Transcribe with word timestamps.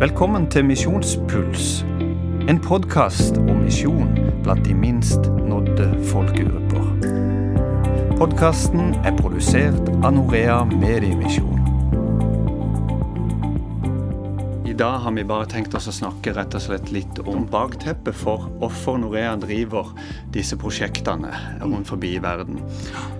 Velkommen 0.00 0.50
til 0.50 0.64
Misjonspuls, 0.64 1.84
en 2.48 2.58
podkast 2.60 3.38
om 3.38 3.62
misjon 3.64 4.18
blant 4.42 4.66
de 4.66 4.74
minst 4.74 5.30
nådde 5.48 5.86
folkegrupper. 6.10 6.84
Podkasten 8.18 8.92
er 9.04 9.16
produsert 9.16 9.88
av 10.04 10.12
Norea 10.18 10.64
Mediemisjon. 10.68 11.55
Dag 14.76 14.98
har 15.00 15.12
vi 15.16 15.22
bare 15.24 15.46
tenkt 15.48 15.74
oss 15.78 15.86
å 15.88 15.92
snakke 15.94 16.34
rett 16.36 16.52
og 16.56 16.60
slett 16.60 16.90
litt 16.92 17.18
om 17.24 17.46
bakteppet 17.48 18.16
for 18.16 18.44
hvorfor 18.60 18.98
Norea 19.00 19.32
driver 19.40 19.88
disse 20.34 20.58
prosjektene 20.60 21.30
rundt 21.62 21.88
forbi 21.88 22.10
verden. 22.20 22.58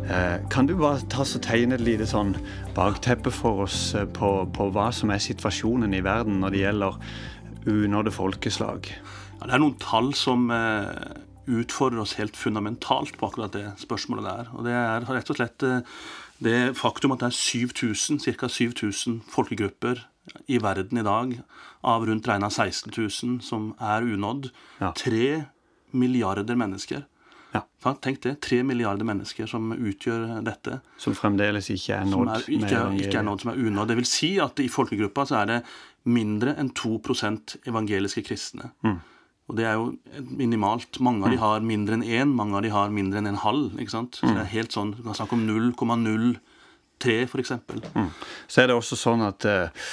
Eh, 0.05 0.43
kan 0.53 0.69
du 0.69 0.75
bare 0.77 1.07
ta 1.13 1.25
så 1.25 1.41
tegne 1.41 1.79
et 1.79 1.85
lite 1.87 2.09
sånn 2.11 2.35
bakteppe 2.77 3.33
for 3.33 3.65
oss 3.65 3.95
eh, 3.97 4.05
på, 4.05 4.31
på 4.53 4.67
hva 4.75 4.91
som 4.93 5.13
er 5.15 5.23
situasjonen 5.25 5.97
i 5.97 6.03
verden 6.05 6.43
når 6.43 6.53
det 6.53 6.61
gjelder 6.61 6.99
unådde 7.73 8.13
folkeslag? 8.13 8.91
Ja, 9.39 9.47
det 9.47 9.55
er 9.57 9.63
noen 9.63 9.79
tall 9.81 10.11
som 10.19 10.51
eh, 10.53 10.91
utfordrer 11.47 12.03
oss 12.05 12.19
helt 12.21 12.37
fundamentalt 12.37 13.17
på 13.17 13.31
akkurat 13.31 13.57
det 13.57 13.71
spørsmålet 13.81 14.29
der. 14.29 14.53
Og 14.53 14.69
det 14.69 14.77
er 14.77 15.09
rett 15.09 15.33
og 15.33 15.41
slett 15.41 15.65
det 16.45 16.61
faktum 16.77 17.17
at 17.17 17.25
det 17.25 17.31
er 17.31 17.41
7000, 17.41 18.21
ca. 18.27 18.53
7000 18.53 19.23
folkegrupper 19.33 20.05
i 20.47 20.59
verden 20.63 20.99
i 20.99 21.05
dag 21.07 21.35
av 21.87 22.07
rundt 22.07 22.29
regna 22.29 22.51
16 22.51 22.93
000 22.97 23.41
som 23.45 23.73
er 23.79 24.03
unådd. 24.03 24.51
Ja. 24.81 24.93
Tre 24.97 25.45
milliarder 25.97 26.59
mennesker. 26.59 27.05
Ja. 27.55 27.63
Tenk 28.03 28.23
det. 28.23 28.37
Tre 28.45 28.63
milliarder 28.67 29.07
mennesker 29.07 29.49
som 29.49 29.73
utgjør 29.73 30.41
dette. 30.45 30.81
Som 31.01 31.17
fremdeles 31.17 31.71
ikke 31.73 32.01
er 32.01 32.07
Som 32.07 32.27
nådd 32.27 32.33
er, 32.35 32.49
ikke, 32.59 32.81
ikke 33.07 33.21
er 33.21 33.27
nådd, 33.27 33.45
som 33.45 33.53
er 33.53 33.61
unådd. 33.63 33.93
Det 33.93 33.99
vil 34.03 34.09
si 34.11 34.33
at 34.43 34.61
i 34.61 34.69
folkegruppa 34.73 35.27
så 35.29 35.43
er 35.43 35.53
det 35.53 35.61
mindre 36.07 36.57
enn 36.61 36.73
2% 36.77 37.57
evangeliske 37.71 38.25
kristne. 38.27 38.73
Mm. 38.87 38.99
Og 39.47 39.59
det 39.59 39.67
er 39.69 39.79
jo 39.79 39.93
minimalt. 40.19 40.99
Mange 41.07 41.27
av 41.27 41.35
de 41.35 41.39
har 41.39 41.63
mindre 41.63 41.99
enn 41.99 42.05
én, 42.05 42.35
mange 42.35 42.59
av 42.59 42.67
de 42.67 42.73
har 42.75 42.91
mindre 42.95 43.23
enn 43.23 43.31
en 43.31 43.43
halv. 43.45 43.79
ikke 43.79 43.95
sant? 43.95 44.19
Så 44.19 44.27
det 44.27 44.43
er 44.43 44.53
helt 44.57 44.75
sånn, 44.75 44.97
Du 44.97 45.05
kan 45.07 45.15
snakke 45.15 45.39
om 45.39 45.47
0,03 47.05 47.17
f.eks. 47.27 47.53
Mm. 47.95 48.13
Så 48.49 48.63
er 48.63 48.71
det 48.71 48.79
også 48.79 48.99
sånn 48.99 49.25
at 49.27 49.45
eh, 49.49 49.91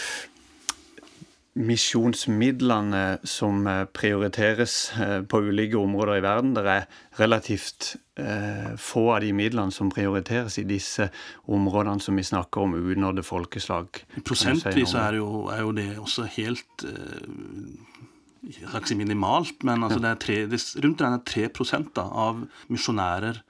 misjonsmidlene 1.53 3.19
som 3.29 3.67
eh, 3.69 3.83
prioriteres 3.93 4.91
eh, 4.97 5.19
på 5.21 5.41
ulike 5.49 5.77
områder 5.77 6.17
i 6.17 6.23
verden, 6.25 6.55
det 6.57 6.63
er 6.65 6.87
relativt 7.19 7.93
eh, 8.17 8.73
få 8.81 9.05
av 9.13 9.21
de 9.21 9.29
midlene 9.37 9.73
som 9.73 9.91
prioriteres 9.93 10.57
i 10.61 10.65
disse 10.65 11.11
områdene 11.53 12.01
som 12.01 12.17
vi 12.17 12.25
snakker 12.25 12.65
om, 12.65 12.73
unådde 12.73 13.25
folkeslag. 13.27 14.01
Prosentvis 14.25 14.95
si 14.95 14.99
er 14.99 15.19
jo, 15.21 15.45
er 15.53 15.61
jo 15.61 15.75
det 15.77 15.89
også 16.01 16.25
helt 16.39 16.87
Jeg 18.43 18.67
skal 18.67 18.81
ikke 18.81 18.91
si 18.91 18.99
minimalt, 18.99 19.61
men 19.63 19.85
altså 19.85 20.01
det 20.03 20.09
er 20.09 20.19
tre, 20.19 20.37
det, 20.51 20.59
er 20.59 20.83
rundt 20.83 21.01
regnet 21.05 21.29
3 21.29 21.85
da, 21.95 22.03
av 22.03 22.41
misjonærer 22.73 23.43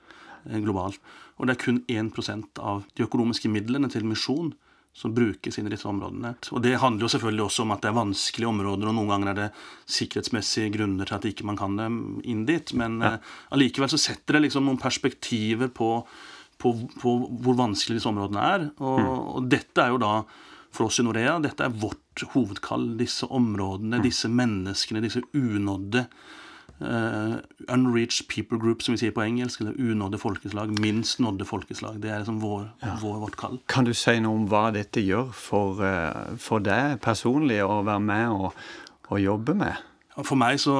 globalt. 0.59 0.99
Og 1.37 1.47
det 1.47 1.55
er 1.55 1.63
kun 1.63 1.81
1 1.89 2.59
av 2.61 2.83
de 2.95 3.05
økonomiske 3.07 3.49
midlene 3.49 3.89
til 3.91 4.05
misjon 4.05 4.53
som 4.93 5.13
brukes 5.13 5.57
inn 5.57 5.67
i 5.67 5.71
disse 5.73 5.87
områdene. 5.89 6.35
Og 6.53 6.61
Det 6.61 6.75
handler 6.77 7.07
jo 7.07 7.11
selvfølgelig 7.15 7.45
også 7.47 7.63
om 7.63 7.73
at 7.73 7.81
det 7.81 7.89
er 7.89 7.97
vanskelige 7.97 8.49
områder, 8.51 8.89
og 8.89 8.95
noen 8.95 9.09
ganger 9.09 9.31
er 9.31 9.39
det 9.39 9.47
sikkerhetsmessige 9.89 10.69
grunner 10.75 11.09
til 11.09 11.17
at 11.17 11.25
ikke 11.31 11.47
man 11.49 11.57
kan 11.57 11.77
dem 11.79 11.97
inn 12.29 12.45
dit. 12.45 12.75
Men 12.77 13.01
ja. 13.01 13.15
allikevel 13.49 13.89
så 13.89 14.01
setter 14.01 14.37
det 14.37 14.45
liksom 14.45 14.69
noen 14.69 14.81
perspektiver 14.81 15.73
på, 15.73 15.89
på, 16.61 16.75
på 17.01 17.15
hvor 17.41 17.57
vanskelig 17.57 17.97
disse 17.97 18.11
områdene 18.11 18.45
er. 18.53 18.67
Og, 18.85 19.01
og 19.39 19.49
dette 19.49 19.81
er 19.81 19.95
jo 19.95 20.01
da 20.05 20.13
for 20.73 20.89
oss 20.89 21.01
i 21.01 21.05
Norea, 21.05 21.39
dette 21.41 21.65
er 21.65 21.73
vårt 21.73 22.27
hovedkall. 22.35 22.91
Disse 23.01 23.25
områdene, 23.33 24.01
disse 24.05 24.29
menneskene, 24.29 25.01
disse 25.01 25.25
unådde 25.33 26.05
eh, 26.81 27.35
Unreached 27.73 28.27
people 28.27 28.57
group, 28.57 28.81
som 28.83 28.95
vi 28.95 29.03
sier 29.03 29.15
på 29.15 29.23
engelsk. 29.25 29.61
Eller 29.61 29.77
unådde 29.77 30.19
folkeslag. 30.21 30.73
Minst 30.79 31.21
nådde 31.23 31.45
folkeslag. 31.45 32.01
Det 32.01 32.11
er 32.11 32.23
liksom 32.23 32.41
vår, 32.43 32.67
vår, 33.01 33.17
vårt 33.27 33.39
kall. 33.39 33.59
Kan 33.71 33.87
du 33.89 33.93
si 33.97 34.17
noe 34.23 34.41
om 34.41 34.49
hva 34.51 34.69
dette 34.75 35.03
gjør 35.03 35.31
for, 35.37 35.81
uh, 35.83 36.35
for 36.41 36.63
deg 36.63 36.99
personlig 37.03 37.61
å 37.65 37.81
være 37.85 38.05
med 38.11 38.37
og, 38.37 38.61
og 39.09 39.23
jobbe 39.23 39.57
med? 39.63 39.89
For 40.21 40.37
meg 40.37 40.59
så, 40.61 40.75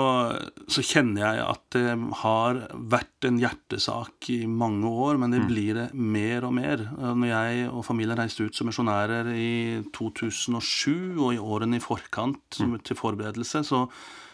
så 0.69 0.83
kjenner 0.85 1.23
jeg 1.23 1.41
at 1.41 1.63
det 1.73 1.93
har 2.19 2.59
vært 2.77 3.25
en 3.25 3.39
hjertesak 3.41 4.27
i 4.29 4.43
mange 4.45 4.85
år, 4.85 5.17
men 5.17 5.33
det 5.33 5.41
blir 5.47 5.79
det 5.79 5.85
mer 5.97 6.45
og 6.45 6.53
mer. 6.53 6.83
Når 6.93 7.31
jeg 7.31 7.63
og 7.71 7.81
familien 7.87 8.19
reiste 8.19 8.45
ut 8.45 8.53
som 8.53 8.69
misjonærer 8.69 9.31
i 9.33 9.81
2007 9.95 11.17
og 11.17 11.31
i 11.33 11.41
årene 11.41 11.79
i 11.79 11.83
forkant 11.83 12.59
til 12.61 12.99
forberedelse, 12.99 13.63
så, 13.65 13.87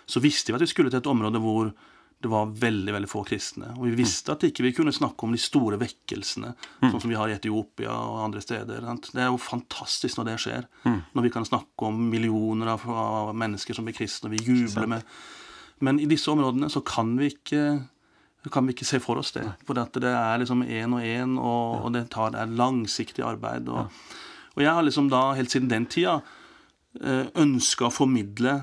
så 0.09 0.21
visste 0.23 0.51
vi 0.51 0.57
at 0.57 0.65
vi 0.65 0.71
skulle 0.71 0.91
til 0.91 1.01
et 1.01 1.09
område 1.09 1.41
hvor 1.43 1.71
det 2.19 2.27
var 2.27 2.49
veldig 2.51 2.93
veldig 2.93 3.07
få 3.07 3.21
kristne. 3.23 3.69
Og 3.77 3.85
vi 3.87 3.93
visste 4.01 4.33
at 4.33 4.43
ikke 4.43 4.65
vi 4.65 4.73
kunne 4.75 4.91
snakke 4.91 5.23
om 5.23 5.31
de 5.31 5.39
store 5.39 5.77
vekkelsene, 5.79 6.49
sånn 6.81 6.99
som 6.99 7.11
vi 7.11 7.15
har 7.15 7.31
i 7.31 7.35
Etiopia 7.37 7.93
og 7.93 8.25
andre 8.25 8.41
steder. 8.43 8.83
Det 9.05 9.21
er 9.23 9.29
jo 9.29 9.39
fantastisk 9.39 10.19
når 10.19 10.27
det 10.27 10.39
skjer. 10.43 10.67
Når 11.15 11.25
vi 11.25 11.31
kan 11.31 11.47
snakke 11.47 11.87
om 11.87 12.01
millioner 12.11 12.73
av, 12.73 12.83
av 12.91 13.31
mennesker 13.39 13.77
som 13.77 13.87
blir 13.87 13.95
kristne, 13.95 14.27
og 14.27 14.35
vi 14.35 14.43
jubler 14.43 14.89
med 14.97 15.15
Men 15.79 15.95
i 16.03 16.09
disse 16.11 16.27
områdene 16.27 16.67
så 16.67 16.81
kan 16.83 17.13
vi 17.15 17.29
ikke 17.31 17.63
kan 18.51 18.65
vi 18.67 18.73
ikke 18.73 18.87
se 18.87 18.99
for 19.03 19.19
oss 19.19 19.31
det. 19.31 19.45
For 19.67 19.75
det 19.75 20.11
er 20.11 20.41
liksom 20.41 20.63
én 20.63 20.95
og 20.95 21.03
én, 21.03 21.37
og, 21.39 21.85
og 21.85 21.93
det, 21.93 22.09
tar, 22.11 22.33
det 22.33 22.41
er 22.41 22.51
langsiktig 22.59 23.23
arbeid. 23.23 23.67
Og, 23.71 23.87
og 24.55 24.63
jeg 24.63 24.73
har 24.75 24.83
liksom 24.83 25.07
da, 25.11 25.21
helt 25.37 25.51
siden 25.51 25.71
den 25.71 25.87
tida, 25.91 26.17
ønska 27.39 27.87
å 27.87 27.93
formidle 27.93 28.57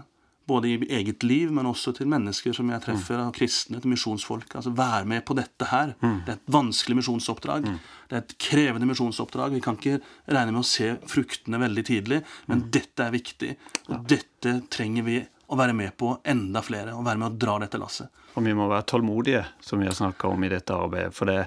både 0.46 0.70
i 0.70 0.88
eget 0.98 1.24
liv, 1.26 1.50
men 1.52 1.66
også 1.66 1.92
til 1.96 2.08
mennesker 2.10 2.54
som 2.54 2.68
jeg 2.70 2.82
treffer, 2.84 3.18
mm. 3.18 3.32
kristne, 3.34 3.80
til 3.82 3.90
misjonsfolk. 3.90 4.54
Altså 4.58 4.72
være 4.76 5.04
med 5.10 5.24
på 5.26 5.34
dette 5.38 5.68
her. 5.70 5.94
Det 6.00 6.34
er 6.34 6.38
et 6.38 6.52
vanskelig 6.54 7.00
misjonsoppdrag. 7.00 7.66
Det 8.06 8.18
er 8.18 8.22
et 8.22 8.36
krevende 8.46 8.88
misjonsoppdrag. 8.90 9.56
Vi 9.56 9.62
kan 9.64 9.78
ikke 9.78 9.98
regne 10.30 10.54
med 10.54 10.62
å 10.62 10.68
se 10.68 10.92
fruktene 11.10 11.60
veldig 11.62 11.86
tidlig, 11.88 12.20
men 12.50 12.66
dette 12.74 13.08
er 13.08 13.14
viktig. 13.14 13.56
Og 13.90 14.06
dette 14.08 14.60
trenger 14.72 15.06
vi 15.06 15.18
å 15.46 15.58
være 15.58 15.74
med 15.78 15.96
på 15.98 16.12
enda 16.26 16.62
flere, 16.64 16.94
og 16.96 17.06
være 17.06 17.22
med 17.22 17.32
å 17.32 17.40
dra 17.46 17.56
dette 17.62 17.80
lasset. 17.80 18.22
Og 18.36 18.44
vi 18.44 18.54
må 18.56 18.68
være 18.68 18.86
tålmodige, 18.90 19.42
som 19.64 19.80
vi 19.80 19.88
har 19.88 19.96
snakka 19.96 20.28
om 20.28 20.44
i 20.44 20.52
dette 20.52 20.74
arbeidet. 20.74 21.14
For 21.16 21.30
det, 21.30 21.40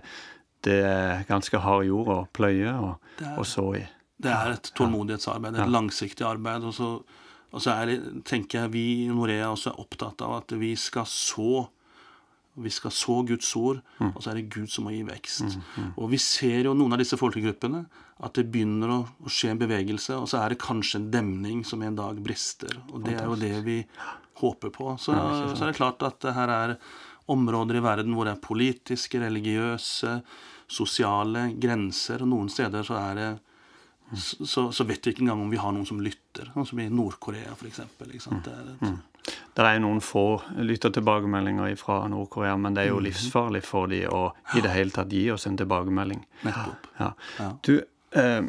det 0.66 0.80
er 0.88 1.26
ganske 1.30 1.64
hard 1.64 1.88
jord 1.88 2.12
å 2.16 2.20
pløye 2.34 2.76
og, 2.80 3.10
og 3.36 3.48
så 3.48 3.66
i. 3.80 3.84
Det 4.20 4.32
er 4.36 4.56
et 4.58 4.72
tålmodighetsarbeid, 4.76 5.56
et 5.56 5.72
langsiktig 5.72 6.26
arbeid. 6.28 6.66
Og 6.68 6.76
så, 6.76 6.90
og 7.50 7.64
så 7.64 7.74
er 7.74 7.90
det, 7.90 7.98
tenker 8.30 8.64
jeg 8.64 8.74
vi 8.76 8.86
i 9.06 9.10
Norea 9.10 9.50
også 9.50 9.72
er 9.72 9.82
opptatt 9.82 10.22
av 10.26 10.38
at 10.42 10.54
vi 10.60 10.76
skal 10.80 11.08
så 11.10 11.68
vi 12.60 12.72
skal 12.74 12.92
så 12.92 13.22
Guds 13.24 13.50
ord, 13.56 13.78
og 14.04 14.18
så 14.20 14.32
er 14.32 14.40
det 14.40 14.50
Gud 14.52 14.68
som 14.68 14.84
må 14.84 14.92
gi 14.92 15.04
vekst. 15.08 15.58
Og 15.96 16.10
vi 16.12 16.18
ser 16.20 16.66
jo 16.68 16.74
noen 16.76 16.92
av 16.96 17.00
disse 17.00 17.16
folkegruppene 17.16 17.86
at 18.20 18.36
det 18.36 18.50
begynner 18.52 18.92
å, 18.92 18.98
å 19.24 19.32
skje 19.32 19.54
en 19.54 19.62
bevegelse, 19.62 20.18
og 20.18 20.28
så 20.28 20.42
er 20.42 20.52
det 20.52 20.60
kanskje 20.60 21.00
en 21.00 21.12
demning 21.14 21.62
som 21.64 21.86
en 21.86 21.96
dag 21.96 22.20
brister. 22.24 22.74
Og 22.92 23.06
det 23.06 23.16
er 23.16 23.30
jo 23.30 23.38
det 23.40 23.54
vi 23.64 23.78
håper 24.42 24.74
på. 24.76 24.92
Så, 25.00 25.16
så 25.54 25.62
er 25.62 25.72
det 25.72 25.80
klart 25.80 26.04
at 26.04 26.20
det 26.26 26.36
her 26.36 26.52
er 26.52 26.76
områder 27.32 27.80
i 27.80 27.86
verden 27.86 28.16
hvor 28.18 28.28
det 28.28 28.36
er 28.36 28.44
politiske, 28.44 29.22
religiøse, 29.22 30.20
sosiale 30.70 31.50
grenser, 31.62 32.26
og 32.26 32.34
noen 32.34 32.52
steder 32.52 32.86
så 32.86 32.98
er 33.00 33.20
det 33.20 33.30
så, 34.18 34.72
så 34.72 34.84
vet 34.84 35.06
vi 35.06 35.14
ikke 35.14 35.24
engang 35.26 35.44
om 35.44 35.50
vi 35.52 35.60
har 35.62 35.74
noen 35.76 35.86
som 35.86 36.00
lytter. 36.02 36.50
Sånn 36.56 36.66
som 36.66 36.82
i 36.82 36.88
Nord-Korea, 36.90 37.54
f.eks. 37.54 37.82
Det 38.46 38.54
er, 38.54 38.96
Det 39.54 39.66
er 39.66 39.82
noen 39.84 40.02
få 40.02 40.42
lyttertilbakemeldinger 40.58 41.76
fra 41.78 42.02
Nord-Korea, 42.10 42.56
men 42.58 42.78
det 42.78 42.88
er 42.88 42.94
jo 42.94 43.04
livsfarlig 43.04 43.62
for 43.68 43.92
de 43.92 44.06
å 44.08 44.30
i 44.58 44.64
det 44.66 44.74
hele 44.74 44.96
tatt 44.96 45.14
gi 45.14 45.28
oss 45.34 45.46
en 45.50 45.60
tilbakemelding. 45.60 46.24
Nettopp. 46.48 46.90
Ja. 46.98 47.12
Ja. 47.38 47.52
Du, 47.66 47.76
eh, 48.18 48.42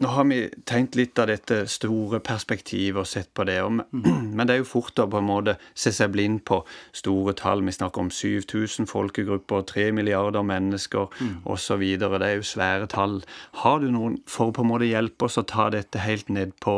nå 0.00 0.08
har 0.08 0.24
vi 0.24 0.38
tenkt 0.64 0.96
litt 0.96 1.18
av 1.20 1.28
dette 1.28 1.66
store 1.68 2.22
perspektivet 2.24 3.02
og 3.02 3.08
sett 3.08 3.28
på 3.36 3.44
det. 3.44 3.58
Og, 3.66 3.82
Men 4.36 4.48
det 4.48 4.54
er 4.54 4.62
jo 4.62 4.68
fort 4.70 5.00
å 5.02 5.08
på 5.10 5.20
en 5.20 5.28
måte 5.28 5.56
se 5.74 5.92
seg 5.92 6.14
blind 6.14 6.40
på 6.48 6.62
store 6.96 7.34
tall. 7.36 7.64
Vi 7.66 7.74
snakker 7.76 8.06
om 8.06 8.12
7000 8.12 8.88
folkegrupper, 8.88 9.66
3 9.68 9.90
milliarder 9.96 10.46
mennesker 10.46 11.12
osv. 11.44 11.84
Det 12.00 12.10
er 12.16 12.38
jo 12.38 12.48
svære 12.48 12.88
tall. 12.92 13.20
Har 13.60 13.84
du 13.84 13.90
noen 13.92 14.16
for 14.30 14.48
å 14.48 14.56
på 14.56 14.64
en 14.64 14.72
måte 14.72 14.88
hjelpe 14.88 15.28
oss 15.28 15.36
å 15.40 15.44
ta 15.44 15.68
dette 15.74 16.00
helt 16.00 16.32
ned 16.32 16.56
på, 16.64 16.76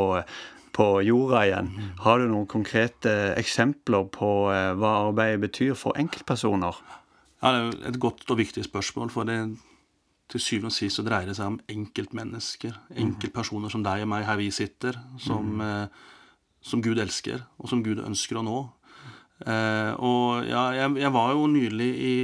på 0.74 0.88
jorda 1.06 1.46
igjen? 1.46 1.74
Har 2.02 2.18
du 2.18 2.26
noen 2.26 2.50
konkrete 2.50 3.36
eksempler 3.38 4.10
på 4.10 4.32
eh, 4.50 4.72
hva 4.74 4.96
arbeidet 5.06 5.44
betyr 5.46 5.78
for 5.78 5.94
enkeltpersoner? 6.00 6.82
Ja, 7.42 7.54
det 7.54 7.60
er 7.62 7.92
et 7.92 8.02
godt 8.02 8.26
og 8.30 8.38
viktig 8.38 8.66
spørsmål, 8.66 9.14
for 9.14 9.30
det 9.30 9.38
til 10.32 10.40
syvende 10.40 10.70
og 10.72 10.76
sist 10.76 10.98
så 10.98 11.04
dreier 11.06 11.28
det 11.28 11.36
seg 11.36 11.52
om 11.52 11.60
enkeltmennesker. 11.70 12.76
Enkeltpersoner 13.02 13.72
som 13.72 13.84
deg 13.84 14.04
og 14.04 14.12
meg 14.12 14.26
her 14.28 14.38
vi 14.40 14.48
sitter, 14.54 14.96
som, 15.20 15.60
eh, 15.60 15.86
som 16.64 16.82
Gud 16.84 17.00
elsker, 17.02 17.44
og 17.58 17.68
som 17.68 17.84
Gud 17.84 18.00
ønsker 18.00 18.40
å 18.40 18.46
nå. 18.46 18.60
Eh, 19.42 19.92
og 19.98 20.46
ja, 20.46 20.68
jeg, 20.76 20.94
jeg, 21.02 21.12
var 21.12 21.32
jo 21.34 21.48
nylig 21.50 21.90
i, 21.98 22.16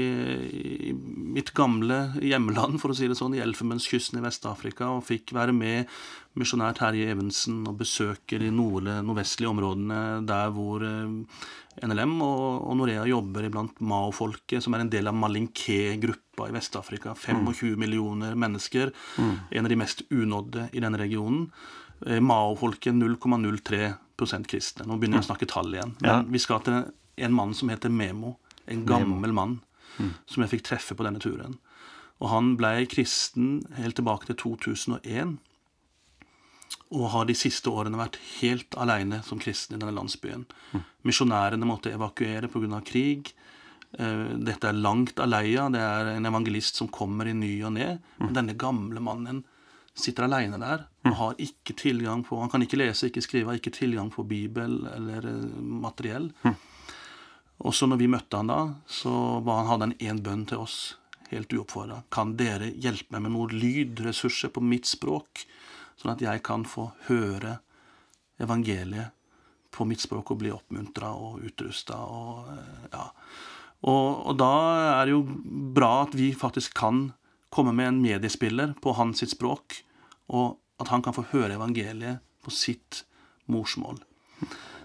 i, 0.89 0.93
mitt 1.39 1.53
gamle 1.55 1.99
hjemland, 2.25 2.81
for 2.83 2.91
å 2.91 2.97
si 2.97 3.07
det 3.07 3.17
sånn, 3.19 3.37
i 3.37 3.43
Elfenbenskysten 3.45 4.19
i 4.19 4.25
Vest-Afrika, 4.25 4.91
og 4.91 5.05
fikk 5.07 5.31
være 5.37 5.55
med 5.55 5.91
misjonær 6.39 6.75
Terje 6.79 7.13
Evensen 7.13 7.61
og 7.69 7.79
besøke 7.79 8.41
de 8.43 8.51
nordvestlige 8.55 9.51
områdene 9.51 10.01
der 10.27 10.51
hvor 10.55 10.83
eh, 10.87 11.85
NLM 11.87 12.17
og, 12.25 12.73
Norea 12.79 13.05
jobber 13.07 13.47
iblant 13.47 13.79
Mao-folket, 13.79 14.65
som 14.65 14.75
er 14.75 14.83
en 14.83 14.91
del 14.91 15.11
av 15.11 15.15
Malinké-gruppa 15.19 16.49
i 16.51 16.57
Vest-Afrika. 16.57 17.15
25 17.15 17.45
mm. 17.47 17.79
millioner 17.85 18.35
mennesker. 18.39 18.91
Mm. 19.19 19.35
En 19.61 19.69
av 19.69 19.75
de 19.75 19.79
mest 19.79 20.03
unådde 20.11 20.69
i 20.73 20.83
denne 20.83 20.99
regionen. 20.99 21.47
Eh, 22.07 22.19
Mao-folket 22.19 22.99
0,03 22.99 23.95
kristne. 24.51 24.89
Nå 24.89 24.99
begynner 24.99 25.21
jeg 25.21 25.29
å 25.29 25.31
snakke 25.31 25.51
tall 25.51 25.71
igjen. 25.71 25.95
Men 26.03 26.11
ja. 26.11 26.21
vi 26.27 26.43
skal 26.43 26.67
til 26.67 26.83
en 27.29 27.35
mann 27.35 27.55
som 27.55 27.71
heter 27.71 27.95
Memo. 27.95 28.35
En 28.69 28.83
gammel 28.85 29.33
mann 29.33 29.61
mm. 29.99 30.15
som 30.27 30.45
jeg 30.45 30.55
fikk 30.55 30.65
treffe 30.71 30.97
på 30.99 31.07
denne 31.07 31.23
turen. 31.23 31.59
Og 32.19 32.33
han 32.33 32.55
ble 32.59 32.87
kristen 32.91 33.61
helt 33.79 33.99
tilbake 33.99 34.31
til 34.31 34.39
2001. 34.41 35.37
Og 36.97 37.11
har 37.13 37.29
de 37.29 37.37
siste 37.37 37.71
årene 37.71 38.01
vært 38.01 38.19
helt 38.39 38.75
aleine 38.81 39.21
som 39.27 39.41
kristen 39.43 39.77
i 39.77 39.83
denne 39.83 39.95
landsbyen. 39.95 40.47
Mm. 40.73 40.87
Misjonærene 41.09 41.69
måtte 41.69 41.93
evakuere 41.95 42.51
pga. 42.51 42.81
krig. 42.85 43.35
Eh, 43.93 44.35
dette 44.35 44.69
er 44.69 44.73
langt 44.73 45.21
aleia. 45.21 45.69
Det 45.71 45.81
er 45.81 46.17
en 46.17 46.27
evangelist 46.27 46.77
som 46.77 46.89
kommer 46.89 47.29
i 47.29 47.37
ny 47.37 47.63
og 47.63 47.73
ne. 47.77 47.99
Men 48.19 48.35
denne 48.35 48.59
gamle 48.59 49.01
mannen 49.01 49.45
sitter 49.99 50.29
aleine 50.29 50.59
der 50.63 50.87
og 51.09 51.15
har 51.19 51.41
ikke 51.43 51.75
tilgang 51.75 52.23
på 52.23 52.39
Han 52.39 52.51
kan 52.51 52.63
ikke 52.63 52.79
lese, 52.79 53.09
ikke 53.09 53.23
skrive, 53.25 53.57
ikke 53.57 53.75
tilgang 53.75 54.11
på 54.11 54.23
Bibel 54.23 54.87
eller 54.95 55.27
eh, 55.27 55.63
materiell. 55.63 56.33
Og 56.45 56.55
så 57.75 57.89
når 57.91 58.01
vi 58.03 58.11
møtte 58.11 58.39
han 58.39 58.51
da, 58.51 58.61
så 58.87 59.13
var 59.45 59.63
han, 59.63 59.69
hadde 59.73 59.89
han 59.89 59.99
én 59.99 60.23
bønn 60.23 60.45
til 60.47 60.63
oss, 60.63 60.79
helt 61.33 61.53
uoppfordra. 61.53 62.03
Kan 62.15 62.37
dere 62.39 62.71
hjelpe 62.71 63.17
meg 63.17 63.27
med 63.27 63.35
noen 63.35 63.57
lydressurser 63.59 64.53
på 64.55 64.63
mitt 64.65 64.87
språk, 64.89 65.43
sånn 65.99 66.15
at 66.15 66.23
jeg 66.23 66.45
kan 66.47 66.65
få 66.69 66.91
høre 67.09 67.59
evangeliet 68.39 69.15
på 69.75 69.85
mitt 69.85 70.03
språk 70.03 70.33
og 70.33 70.41
bli 70.41 70.53
oppmuntra 70.55 71.11
og 71.19 71.43
utrusta 71.45 71.99
og 71.99 72.51
eh, 72.55 72.85
ja. 72.93 73.07
Og, 73.79 74.27
og, 74.27 74.33
da 74.41 74.55
er 74.99 75.07
det 75.07 75.13
jo 75.13 75.21
bra 75.75 75.91
at 76.03 76.15
vi 76.19 76.33
faktisk 76.35 76.73
kan 76.81 77.13
komme 77.55 77.71
med 77.77 77.93
en 77.93 78.01
mediespiller 78.03 78.73
på 78.83 78.97
hans 78.99 79.23
sitt 79.23 79.37
språk, 79.37 79.77
og 80.35 80.59
at 80.83 80.91
han 80.91 81.05
kan 81.05 81.15
få 81.15 81.29
høre 81.31 81.55
evangeliet 81.55 82.19
på 82.43 82.51
sitt 82.51 83.05
morsmål. 83.47 84.01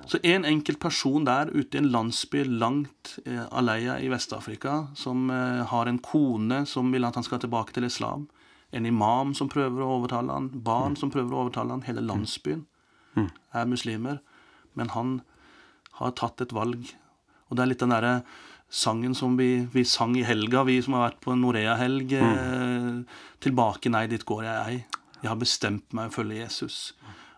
Så 0.06 0.20
en 0.24 0.46
enkelt 0.46 0.80
person 0.84 1.26
der 1.26 1.50
ute 1.54 1.78
i 1.78 1.82
en 1.82 1.90
landsby 1.92 2.44
langt 2.44 3.18
eh, 3.26 3.46
aleia 3.52 3.98
i 4.04 4.10
Vest-Afrika, 4.12 4.88
som 4.96 5.30
eh, 5.32 5.64
har 5.70 5.90
en 5.90 6.00
kone 6.04 6.64
som 6.70 6.92
vil 6.92 7.08
at 7.08 7.16
han 7.16 7.26
skal 7.26 7.42
tilbake 7.44 7.76
til 7.76 7.88
islam, 7.88 8.28
en 8.74 8.86
imam 8.90 9.34
som 9.38 9.50
prøver 9.52 9.84
å 9.84 9.92
overtale 10.00 10.34
han, 10.34 10.50
barn 10.66 10.96
mm. 10.96 11.00
som 11.00 11.12
prøver 11.14 11.34
å 11.34 11.44
overtale 11.46 11.76
han, 11.76 11.86
hele 11.88 12.04
landsbyen 12.04 12.66
mm. 13.16 13.30
er 13.60 13.70
muslimer. 13.70 14.20
Men 14.74 14.92
han 14.96 15.20
har 16.00 16.16
tatt 16.18 16.42
et 16.42 16.56
valg. 16.56 16.90
Og 17.48 17.56
det 17.56 17.64
er 17.64 17.72
litt 17.72 17.84
den 17.84 17.94
derre 17.94 18.16
sangen 18.74 19.14
som 19.16 19.38
vi, 19.38 19.68
vi, 19.72 19.86
sang 19.86 20.16
i 20.18 20.26
helga, 20.26 20.64
vi 20.66 20.80
som 20.82 20.98
har 20.98 21.12
vært 21.12 21.22
på 21.24 21.36
Norea-helg. 21.38 22.16
Mm. 22.18 22.40
Eh, 22.42 23.20
tilbake, 23.46 23.94
nei, 23.94 24.08
dit 24.12 24.26
går 24.26 24.48
jeg 24.48 24.64
ei. 24.66 24.80
Jeg 25.22 25.30
har 25.30 25.40
bestemt 25.40 25.94
meg 25.96 26.10
å 26.10 26.16
følge 26.18 26.42
Jesus. 26.42 26.80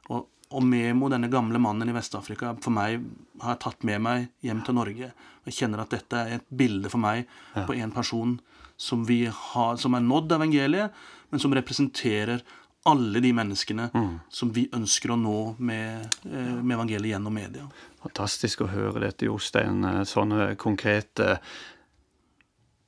Og 0.07 0.29
og 0.53 0.65
Memo, 0.65 1.09
denne 1.09 1.29
gamle 1.31 1.59
mannen 1.61 1.89
i 1.89 1.95
Vest-Afrika, 1.95 2.53
for 2.61 2.73
meg 2.75 2.99
har 3.41 3.55
jeg 3.55 3.61
tatt 3.63 3.87
med 3.87 4.03
meg 4.05 4.27
hjem 4.45 4.61
til 4.65 4.77
Norge. 4.77 5.09
Jeg 5.47 5.57
kjenner 5.57 5.81
at 5.83 5.95
dette 5.95 6.19
er 6.19 6.35
et 6.37 6.45
bilde 6.49 6.91
for 6.91 7.01
meg 7.01 7.23
ja. 7.55 7.65
på 7.65 7.75
en 7.77 7.93
person 7.95 8.37
som, 8.77 9.05
vi 9.07 9.25
har, 9.31 9.79
som 9.81 9.95
er 9.97 10.05
nådd 10.05 10.37
evangeliet, 10.37 11.01
men 11.31 11.41
som 11.41 11.55
representerer 11.55 12.43
alle 12.85 13.21
de 13.23 13.31
menneskene 13.33 13.87
mm. 13.93 14.11
som 14.29 14.51
vi 14.53 14.67
ønsker 14.75 15.15
å 15.15 15.17
nå 15.17 15.39
med, 15.57 16.05
eh, 16.29 16.51
med, 16.61 16.75
evangeliet 16.75 17.15
gjennom 17.15 17.33
media. 17.33 17.65
Fantastisk 18.03 18.61
å 18.61 18.69
høre 18.69 19.07
dette, 19.07 19.25
Jostein. 19.25 19.81
Sånne 20.05 20.51
konkrete 20.61 21.39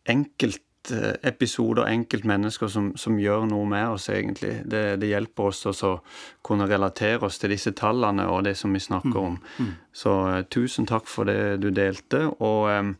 enkelt 0.07 0.61
enkeltepisoder, 0.91 1.87
enkeltmennesker 1.87 2.67
som, 2.67 2.91
som 2.95 3.17
gjør 3.19 3.47
noe 3.49 3.65
med 3.69 3.95
oss, 3.95 4.09
egentlig. 4.09 4.61
Det, 4.65 4.99
det 5.01 5.11
hjelper 5.11 5.49
oss 5.49 5.83
å 5.83 5.97
kunne 6.45 6.67
relatere 6.69 7.25
oss 7.25 7.39
til 7.39 7.53
disse 7.53 7.73
tallene 7.77 8.27
og 8.31 8.43
det 8.47 8.57
som 8.57 8.73
vi 8.73 8.79
snakker 8.79 9.17
om. 9.17 9.39
Mm. 9.57 9.65
Mm. 9.65 9.73
Så 9.93 10.13
uh, 10.27 10.41
tusen 10.49 10.87
takk 10.87 11.07
for 11.07 11.27
det 11.29 11.59
du 11.63 11.69
delte. 11.71 12.27
Og 12.39 12.69
um, 12.71 12.93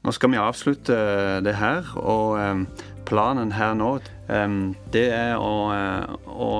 nå 0.00 0.14
skal 0.16 0.32
vi 0.32 0.40
avslutte 0.40 0.96
det 1.44 1.56
her. 1.60 1.90
Og 2.00 2.38
um, 2.38 2.66
planen 3.08 3.52
her 3.52 3.74
nå, 3.74 3.98
um, 4.28 4.62
det 4.92 5.08
er 5.12 5.36
å, 5.36 5.70
å, 6.30 6.50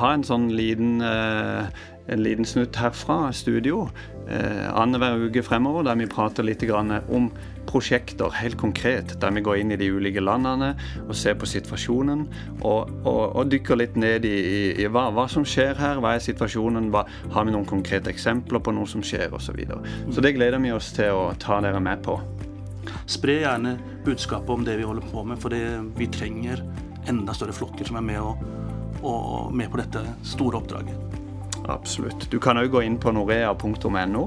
ha 0.00 0.12
en 0.14 0.26
sånn 0.26 0.50
liten 0.52 1.00
uh, 1.04 1.70
en 2.10 2.22
liten 2.24 2.46
snutt 2.48 2.78
herfra 2.80 3.30
studio 3.36 3.84
eh, 4.30 4.66
annenhver 4.74 5.28
uke 5.28 5.42
fremover, 5.46 5.84
der 5.86 5.98
vi 6.00 6.08
prater 6.10 6.46
litt 6.46 6.64
om 6.70 7.30
prosjekter 7.70 8.34
helt 8.40 8.58
konkret, 8.60 9.14
der 9.22 9.34
vi 9.34 9.42
går 9.46 9.60
inn 9.60 9.74
i 9.74 9.78
de 9.80 9.90
ulike 9.94 10.22
landene 10.22 10.72
og 11.06 11.14
ser 11.18 11.38
på 11.38 11.48
situasjonen. 11.48 12.26
Og, 12.60 12.90
og, 13.04 13.22
og 13.38 13.52
dykker 13.52 13.78
litt 13.78 13.96
ned 14.00 14.26
i, 14.28 14.34
i, 14.34 14.60
i 14.82 14.88
hva, 14.90 15.08
hva, 15.14 15.28
som 15.30 15.46
skjer 15.46 15.78
her, 15.78 16.02
hva 16.02 16.16
er 16.16 16.24
situasjonen, 16.24 16.90
hva, 16.94 17.06
har 17.34 17.46
vi 17.46 17.54
noen 17.54 17.68
konkrete 17.68 18.12
eksempler 18.12 18.62
på 18.64 18.74
noe 18.76 18.90
som 18.90 19.04
skjer 19.06 19.30
osv. 19.30 19.50
Så, 19.50 19.56
videre. 19.58 19.80
så 20.14 20.22
det 20.22 20.36
gleder 20.36 20.62
vi 20.62 20.70
oss 20.70 20.92
til 20.94 21.10
å 21.10 21.30
ta 21.40 21.58
dere 21.64 21.80
med 21.82 22.04
på. 22.06 22.14
Spre 23.10 23.40
gjerne 23.40 23.74
budskapet 24.06 24.52
om 24.54 24.62
det 24.66 24.76
vi 24.78 24.86
holder 24.86 25.08
på 25.10 25.24
med, 25.26 25.40
for 25.42 25.50
det, 25.50 25.64
vi 25.98 26.06
trenger 26.12 26.62
enda 27.10 27.34
større 27.34 27.56
flokker 27.56 27.90
som 27.90 27.98
er 27.98 28.06
med, 28.06 28.22
og, 28.22 29.02
og 29.02 29.56
med 29.56 29.72
på 29.72 29.82
dette 29.82 30.04
store 30.36 30.62
oppdraget. 30.62 31.19
Absolutt. 31.70 32.26
Du 32.30 32.38
kan 32.42 32.58
òg 32.58 32.72
gå 32.72 32.82
inn 32.82 32.98
på 32.98 33.12
norea.no. 33.14 34.24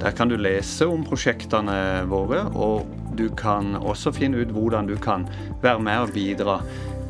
Der 0.00 0.16
kan 0.16 0.30
du 0.30 0.36
lese 0.40 0.88
om 0.88 1.04
prosjektene 1.04 2.06
våre, 2.08 2.46
og 2.56 2.88
du 3.18 3.28
kan 3.36 3.74
også 3.76 4.14
finne 4.16 4.40
ut 4.40 4.54
hvordan 4.54 4.88
du 4.88 4.96
kan 4.96 5.28
være 5.62 5.82
med 5.84 6.06
og 6.06 6.14
bidra 6.14 6.60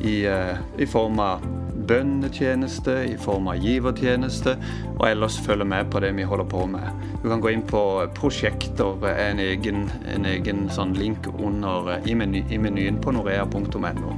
i, 0.01 0.25
eh, 0.27 0.57
i 0.77 0.85
form 0.85 1.19
av 1.23 1.45
bønnetjeneste, 1.87 2.97
i 3.13 3.17
form 3.17 3.47
av 3.47 3.63
givertjeneste, 3.63 4.55
og 4.97 5.05
ellers 5.07 5.39
følge 5.45 5.65
med 5.65 5.91
på 5.91 6.01
det 6.03 6.11
vi 6.17 6.27
holder 6.27 6.49
på 6.51 6.65
med. 6.69 7.07
Du 7.23 7.29
kan 7.29 7.41
gå 7.41 7.53
inn 7.53 7.65
på 7.67 7.83
prosjekter, 8.17 9.07
en 9.11 9.39
egen, 9.39 9.89
en 10.07 10.25
egen 10.25 10.67
sånn 10.69 10.93
link 10.97 11.27
under 11.33 11.95
i, 12.05 12.15
meny, 12.17 12.43
i 12.49 12.57
menyen 12.57 13.01
på 13.01 13.13
norea.no. 13.15 14.15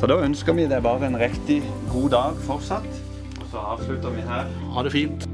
Så 0.00 0.10
da 0.10 0.18
ønsker 0.18 0.54
vi 0.58 0.66
deg 0.66 0.82
bare 0.82 1.06
en 1.06 1.18
riktig 1.18 1.62
god 1.92 2.10
dag 2.10 2.44
fortsatt 2.46 3.11
så 3.52 3.58
avslutter 3.58 4.10
vi 4.16 4.24
her. 4.24 4.48
Ha 4.72 4.82
det 4.82 4.92
fint. 4.92 5.28